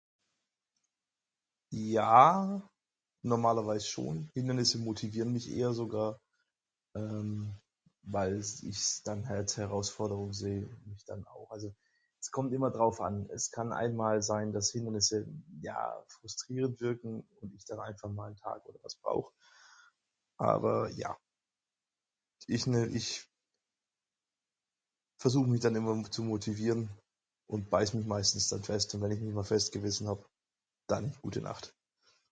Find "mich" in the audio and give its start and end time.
5.31-5.49, 25.47-25.61, 27.93-28.05, 29.21-29.33